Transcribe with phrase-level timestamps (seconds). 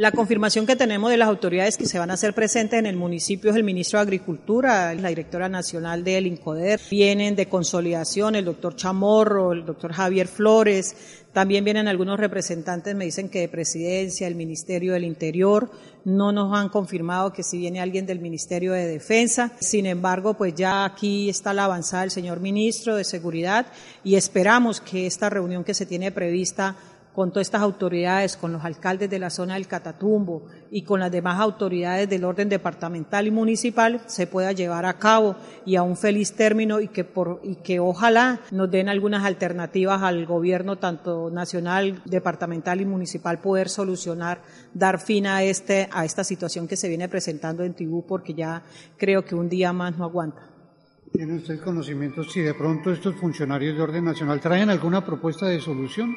[0.00, 2.96] La confirmación que tenemos de las autoridades que se van a hacer presentes en el
[2.96, 8.46] municipio es el ministro de Agricultura, la directora nacional del INCODER, vienen de consolidación el
[8.46, 10.96] doctor Chamorro, el doctor Javier Flores,
[11.34, 15.70] también vienen algunos representantes, me dicen que de presidencia, el Ministerio del Interior,
[16.06, 19.52] no nos han confirmado que si viene alguien del Ministerio de Defensa.
[19.60, 23.66] Sin embargo, pues ya aquí está la avanzada del señor ministro de Seguridad
[24.02, 26.74] y esperamos que esta reunión que se tiene prevista
[27.14, 31.10] con todas estas autoridades, con los alcaldes de la zona del Catatumbo y con las
[31.10, 35.96] demás autoridades del orden departamental y municipal se pueda llevar a cabo y a un
[35.96, 41.30] feliz término y que por y que ojalá nos den algunas alternativas al gobierno tanto
[41.30, 46.88] nacional, departamental y municipal poder solucionar, dar fin a este a esta situación que se
[46.88, 48.62] viene presentando en Tibú porque ya
[48.96, 50.50] creo que un día más no aguanta.
[51.12, 55.60] ¿Tiene usted conocimiento si de pronto estos funcionarios de orden nacional traen alguna propuesta de
[55.60, 56.16] solución?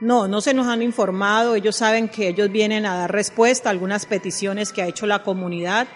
[0.00, 1.54] No, no se nos han informado.
[1.54, 5.22] Ellos saben que ellos vienen a dar respuesta a algunas peticiones que ha hecho la
[5.22, 5.86] comunidad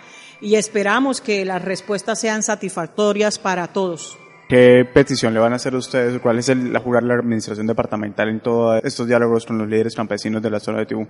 [0.41, 4.16] y esperamos que las respuestas sean satisfactorias para todos.
[4.49, 6.21] ¿Qué petición le van a hacer a ustedes?
[6.23, 9.95] ¿Cuál es el, la jugar la administración departamental en todos estos diálogos con los líderes
[9.95, 11.07] campesinos de la zona de Tibú?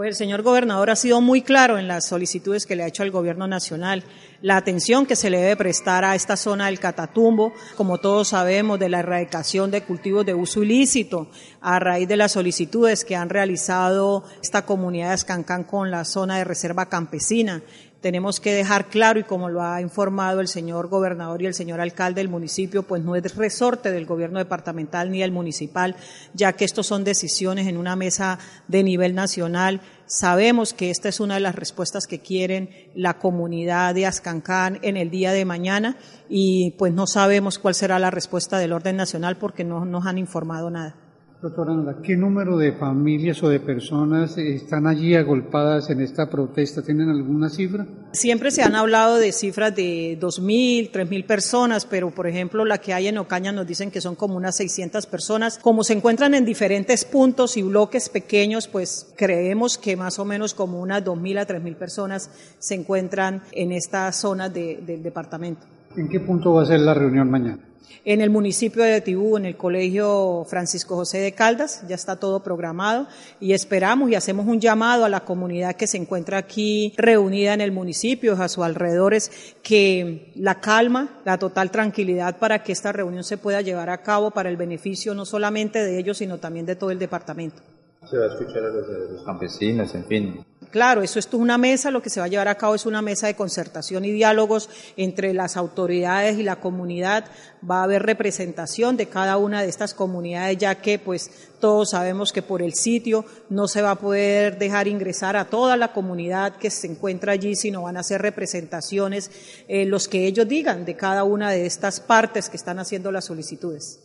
[0.00, 3.02] Pues el señor gobernador ha sido muy claro en las solicitudes que le ha hecho
[3.02, 4.02] al gobierno nacional,
[4.40, 8.78] la atención que se le debe prestar a esta zona del Catatumbo, como todos sabemos,
[8.78, 11.28] de la erradicación de cultivos de uso ilícito,
[11.60, 16.38] a raíz de las solicitudes que han realizado esta comunidad de Escancán con la zona
[16.38, 17.62] de reserva campesina
[18.00, 21.80] tenemos que dejar claro, y como lo ha informado el señor gobernador y el señor
[21.80, 25.96] alcalde del municipio, pues no es resorte del gobierno departamental ni del municipal,
[26.32, 29.80] ya que estos son decisiones en una mesa de nivel nacional.
[30.06, 34.96] Sabemos que esta es una de las respuestas que quieren la comunidad de Ascancán en
[34.96, 35.96] el día de mañana
[36.28, 40.18] y pues no sabemos cuál será la respuesta del orden nacional porque no nos han
[40.18, 41.09] informado nada.
[41.42, 46.82] Doctora Nora, ¿qué número de familias o de personas están allí agolpadas en esta protesta?
[46.82, 47.86] ¿Tienen alguna cifra?
[48.12, 52.92] Siempre se han hablado de cifras de 2.000, 3.000 personas, pero por ejemplo la que
[52.92, 55.58] hay en Ocaña nos dicen que son como unas 600 personas.
[55.58, 60.52] Como se encuentran en diferentes puntos y bloques pequeños, pues creemos que más o menos
[60.52, 65.62] como unas 2.000 a 3.000 personas se encuentran en esta zona de, del departamento.
[65.96, 67.69] ¿En qué punto va a ser la reunión mañana?
[68.04, 72.42] En el municipio de Tibú, en el colegio Francisco José de Caldas, ya está todo
[72.42, 73.06] programado
[73.40, 77.60] y esperamos y hacemos un llamado a la comunidad que se encuentra aquí reunida en
[77.60, 83.24] el municipio, a sus alrededores, que la calma, la total tranquilidad para que esta reunión
[83.24, 86.76] se pueda llevar a cabo para el beneficio no solamente de ellos, sino también de
[86.76, 87.62] todo el departamento.
[88.08, 90.44] Se va a escuchar a los, campesinos, en fin.
[90.70, 93.02] Claro, eso es una mesa, lo que se va a llevar a cabo es una
[93.02, 97.24] mesa de concertación y diálogos entre las autoridades y la comunidad.
[97.68, 101.28] Va a haber representación de cada una de estas comunidades, ya que pues
[101.58, 105.76] todos sabemos que por el sitio no se va a poder dejar ingresar a toda
[105.76, 109.32] la comunidad que se encuentra allí, sino van a ser representaciones
[109.66, 113.24] eh, los que ellos digan de cada una de estas partes que están haciendo las
[113.24, 113.98] solicitudes.